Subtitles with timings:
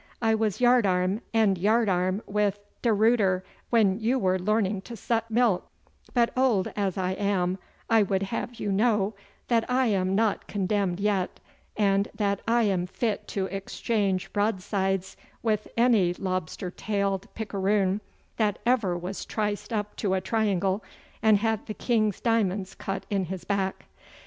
[0.19, 5.67] 'I was yardarm and yardarm with De Ruyter when you were learning to suck milk;
[6.15, 9.13] but, old as I am, I would have you know
[9.47, 11.39] that I am not condemned yet,
[11.77, 18.01] and that I am fit to exchange broadsides with any lobster tailed piccaroon
[18.37, 20.83] that ever was triced up to a triangle
[21.21, 23.85] and had the King's diamonds cut in his back.